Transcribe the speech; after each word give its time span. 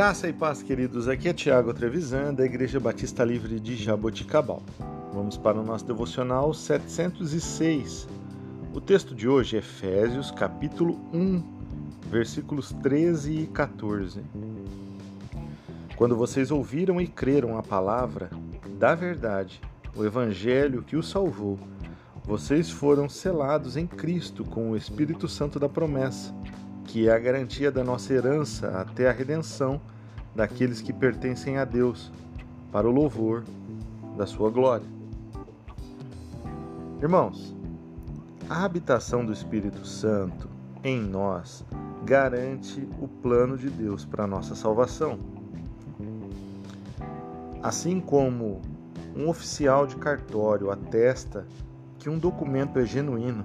Graça 0.00 0.26
e 0.26 0.32
paz, 0.32 0.62
queridos. 0.62 1.08
Aqui 1.08 1.28
é 1.28 1.32
Tiago 1.34 1.74
Trevisan, 1.74 2.32
da 2.32 2.42
Igreja 2.42 2.80
Batista 2.80 3.22
Livre 3.22 3.60
de 3.60 3.76
Jaboticabal. 3.76 4.62
Vamos 5.12 5.36
para 5.36 5.60
o 5.60 5.62
nosso 5.62 5.84
devocional 5.84 6.54
706. 6.54 8.08
O 8.72 8.80
texto 8.80 9.14
de 9.14 9.28
hoje 9.28 9.56
é 9.56 9.58
Efésios, 9.58 10.30
capítulo 10.30 10.98
1, 11.12 11.42
versículos 12.08 12.72
13 12.82 13.40
e 13.40 13.46
14. 13.48 14.22
Quando 15.96 16.16
vocês 16.16 16.50
ouviram 16.50 16.98
e 16.98 17.06
creram 17.06 17.58
a 17.58 17.62
palavra 17.62 18.30
da 18.78 18.94
verdade, 18.94 19.60
o 19.94 20.02
evangelho 20.02 20.82
que 20.82 20.96
o 20.96 21.02
salvou, 21.02 21.58
vocês 22.24 22.70
foram 22.70 23.06
selados 23.06 23.76
em 23.76 23.86
Cristo 23.86 24.46
com 24.46 24.70
o 24.70 24.76
Espírito 24.78 25.28
Santo 25.28 25.60
da 25.60 25.68
promessa 25.68 26.34
que 26.90 27.08
é 27.08 27.12
a 27.12 27.18
garantia 27.20 27.70
da 27.70 27.84
nossa 27.84 28.12
herança 28.12 28.66
até 28.80 29.08
a 29.08 29.12
redenção 29.12 29.80
daqueles 30.34 30.80
que 30.80 30.92
pertencem 30.92 31.58
a 31.58 31.64
Deus, 31.64 32.10
para 32.70 32.88
o 32.88 32.92
louvor 32.92 33.44
da 34.16 34.26
sua 34.26 34.50
glória. 34.50 34.86
Irmãos, 37.02 37.54
a 38.48 38.64
habitação 38.64 39.24
do 39.24 39.32
Espírito 39.32 39.86
Santo 39.86 40.48
em 40.84 41.00
nós 41.00 41.64
garante 42.04 42.86
o 43.00 43.08
plano 43.08 43.56
de 43.56 43.70
Deus 43.70 44.04
para 44.04 44.24
a 44.24 44.26
nossa 44.26 44.54
salvação. 44.54 45.18
Assim 47.62 48.00
como 48.00 48.60
um 49.16 49.28
oficial 49.28 49.86
de 49.86 49.96
cartório 49.96 50.70
atesta 50.70 51.46
que 51.98 52.08
um 52.08 52.18
documento 52.18 52.78
é 52.78 52.84
genuíno, 52.86 53.44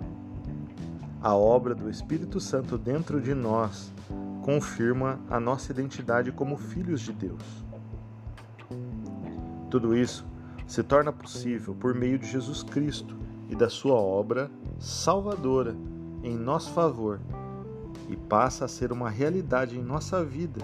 a 1.21 1.35
obra 1.35 1.73
do 1.73 1.90
Espírito 1.90 2.40
Santo 2.40 2.77
dentro 2.77 3.20
de 3.20 3.34
nós 3.34 3.91
confirma 4.45 5.20
a 5.27 5.40
nossa 5.40 5.71
identidade 5.71 6.32
como 6.32 6.55
filhos 6.55 7.01
de 7.01 7.12
Deus. 7.12 7.65
Tudo 9.71 9.98
isso 9.98 10.24
se 10.68 10.84
torna 10.84 11.12
possível 11.12 11.74
por 11.74 11.96
meio 11.96 12.20
de 12.20 12.27
Jesus 12.27 12.62
Cristo 12.62 13.18
e 13.49 13.55
da 13.55 13.71
sua 13.71 13.96
obra 13.96 14.52
salvadora 14.77 15.76
em 16.21 16.37
nosso 16.37 16.70
favor 16.74 17.20
e 18.07 18.15
passa 18.15 18.65
a 18.65 18.68
ser 18.68 18.91
uma 18.91 19.10
realidade 19.10 19.79
em 19.79 19.82
nossa 19.82 20.24
vida 20.24 20.62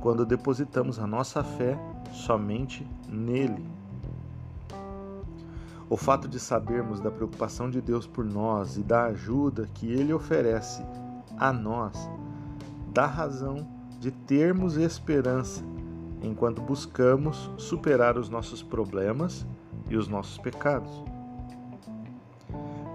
quando 0.00 0.24
depositamos 0.24 0.98
a 0.98 1.06
nossa 1.06 1.44
fé 1.44 1.78
somente 2.10 2.88
nele. 3.10 3.68
O 5.90 5.98
fato 5.98 6.26
de 6.26 6.40
sabermos 6.40 6.98
da 6.98 7.10
preocupação 7.10 7.68
de 7.68 7.82
Deus 7.82 8.06
por 8.06 8.24
nós 8.24 8.78
e 8.78 8.82
da 8.82 9.04
ajuda 9.04 9.68
que 9.74 9.86
Ele 9.86 10.14
oferece 10.14 10.82
a 11.36 11.52
nós 11.52 12.08
dá 12.92 13.06
razão 13.06 13.66
de 13.98 14.10
termos 14.10 14.76
esperança 14.76 15.64
enquanto 16.22 16.60
buscamos 16.62 17.50
superar 17.56 18.16
os 18.16 18.28
nossos 18.28 18.62
problemas 18.62 19.46
e 19.88 19.96
os 19.96 20.08
nossos 20.08 20.38
pecados. 20.38 20.90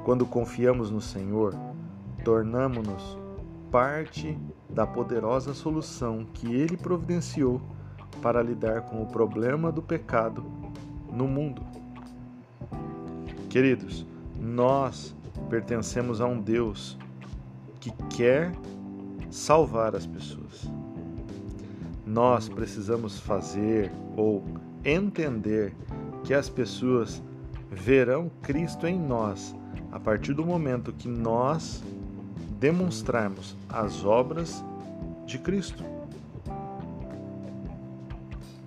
Quando 0.03 0.25
confiamos 0.25 0.91
no 0.91 0.99
Senhor, 0.99 1.55
tornamos-nos 2.23 3.17
parte 3.71 4.37
da 4.69 4.85
poderosa 4.85 5.53
solução 5.53 6.25
que 6.33 6.53
Ele 6.53 6.75
providenciou 6.75 7.61
para 8.21 8.41
lidar 8.41 8.81
com 8.81 9.01
o 9.01 9.05
problema 9.05 9.71
do 9.71 9.81
pecado 9.81 10.43
no 11.11 11.27
mundo. 11.27 11.61
Queridos, 13.49 14.05
nós 14.39 15.15
pertencemos 15.49 16.19
a 16.19 16.25
um 16.25 16.39
Deus 16.39 16.97
que 17.79 17.91
quer 18.15 18.51
salvar 19.33 19.95
as 19.95 20.05
pessoas. 20.05 20.69
Nós 22.05 22.47
precisamos 22.47 23.19
fazer 23.19 23.91
ou 24.15 24.43
entender 24.85 25.73
que 26.23 26.35
as 26.35 26.49
pessoas 26.49 27.21
verão 27.71 28.29
Cristo 28.43 28.85
em 28.85 28.99
nós 28.99 29.55
a 29.91 29.99
partir 29.99 30.33
do 30.33 30.45
momento 30.45 30.93
que 30.93 31.07
nós 31.07 31.83
demonstrarmos 32.59 33.57
as 33.67 34.05
obras 34.05 34.63
de 35.25 35.39
Cristo. 35.39 35.83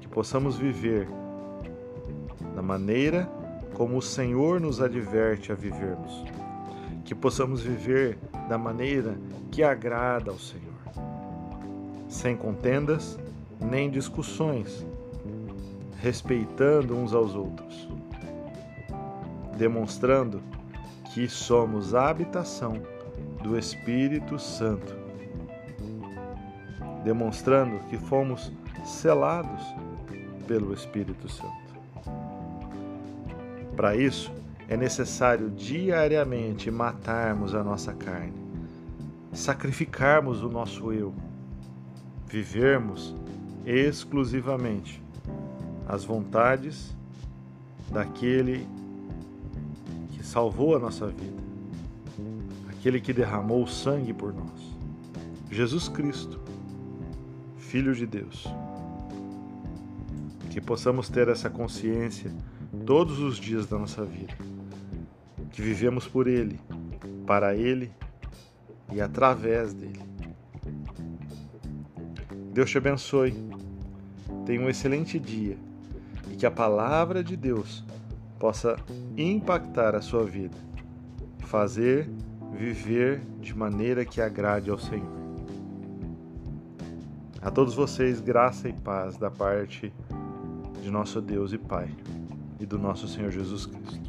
Que 0.00 0.08
possamos 0.08 0.56
viver 0.56 1.08
da 2.56 2.62
maneira 2.62 3.30
como 3.74 3.98
o 3.98 4.02
Senhor 4.02 4.60
nos 4.60 4.80
adverte 4.80 5.52
a 5.52 5.54
vivermos, 5.54 6.24
que 7.06 7.14
possamos 7.14 7.62
viver 7.62 8.18
da 8.48 8.58
maneira 8.58 9.16
que 9.52 9.62
agrada 9.62 10.30
ao 10.30 10.38
Senhor, 10.38 10.74
sem 12.08 12.36
contendas 12.36 13.18
nem 13.60 13.88
discussões, 13.88 14.84
respeitando 15.98 16.94
uns 16.96 17.14
aos 17.14 17.34
outros, 17.34 17.88
demonstrando 19.56 20.42
que 21.14 21.28
somos 21.28 21.94
a 21.94 22.10
habitação 22.10 22.74
do 23.42 23.56
Espírito 23.56 24.38
Santo, 24.38 24.94
demonstrando 27.04 27.78
que 27.88 27.96
fomos 27.96 28.52
selados 28.84 29.62
pelo 30.48 30.74
Espírito 30.74 31.28
Santo. 31.28 31.66
Para 33.76 33.94
isso, 33.94 34.32
é 34.68 34.76
necessário 34.76 35.50
diariamente 35.50 36.70
matarmos 36.70 37.54
a 37.54 37.62
nossa 37.62 37.92
carne, 37.92 38.34
sacrificarmos 39.32 40.42
o 40.42 40.48
nosso 40.48 40.92
eu, 40.92 41.14
vivermos 42.26 43.14
exclusivamente 43.64 45.02
as 45.88 46.04
vontades 46.04 46.94
daquele 47.90 48.66
que 50.12 50.24
salvou 50.24 50.74
a 50.74 50.78
nossa 50.78 51.06
vida, 51.06 51.42
aquele 52.68 53.00
que 53.00 53.12
derramou 53.12 53.62
o 53.62 53.68
sangue 53.68 54.12
por 54.12 54.34
nós, 54.34 54.76
Jesus 55.50 55.88
Cristo, 55.88 56.40
Filho 57.56 57.94
de 57.94 58.06
Deus. 58.06 58.48
Que 60.56 60.60
possamos 60.62 61.10
ter 61.10 61.28
essa 61.28 61.50
consciência 61.50 62.32
todos 62.86 63.18
os 63.18 63.36
dias 63.36 63.66
da 63.66 63.78
nossa 63.78 64.02
vida, 64.06 64.32
que 65.50 65.60
vivemos 65.60 66.08
por 66.08 66.26
Ele, 66.26 66.58
para 67.26 67.54
Ele 67.54 67.92
e 68.90 68.98
através 68.98 69.74
dele. 69.74 70.00
Deus 72.54 72.70
te 72.70 72.78
abençoe. 72.78 73.34
Tenha 74.46 74.62
um 74.62 74.70
excelente 74.70 75.18
dia 75.18 75.58
e 76.32 76.36
que 76.36 76.46
a 76.46 76.50
palavra 76.50 77.22
de 77.22 77.36
Deus 77.36 77.84
possa 78.38 78.76
impactar 79.14 79.94
a 79.94 80.00
sua 80.00 80.24
vida, 80.24 80.56
fazer 81.40 82.08
viver 82.54 83.20
de 83.42 83.54
maneira 83.54 84.06
que 84.06 84.22
agrade 84.22 84.70
ao 84.70 84.78
Senhor. 84.78 85.16
A 87.42 87.50
todos 87.50 87.74
vocês, 87.74 88.20
graça 88.20 88.70
e 88.70 88.72
paz 88.72 89.18
da 89.18 89.30
parte 89.30 89.92
de 90.86 90.92
nosso 90.92 91.20
Deus 91.20 91.52
e 91.52 91.58
Pai 91.58 91.88
e 92.60 92.64
do 92.64 92.78
nosso 92.78 93.08
Senhor 93.08 93.32
Jesus 93.32 93.66
Cristo. 93.66 94.08